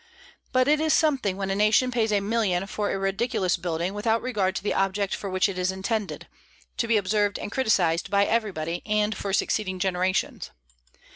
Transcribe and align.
But 0.51 0.67
it 0.67 0.79
is 0.79 0.93
something 0.93 1.37
when 1.37 1.51
a 1.51 1.55
nation 1.55 1.91
pays 1.91 2.11
a 2.11 2.21
million 2.21 2.65
for 2.65 2.89
a 2.91 2.97
ridiculous 2.97 3.55
building, 3.55 3.93
without 3.93 4.23
regard 4.23 4.55
to 4.55 4.63
the 4.63 4.73
object 4.73 5.13
for 5.13 5.29
which 5.29 5.47
it 5.47 5.59
is 5.59 5.71
intended, 5.71 6.27
to 6.77 6.87
be 6.87 6.97
observed 6.97 7.37
and 7.37 7.51
criticised 7.51 8.09
by 8.09 8.25
everybody 8.25 8.81
and 8.83 9.15
for 9.15 9.31
succeeding 9.31 9.77
generations. 9.77 10.49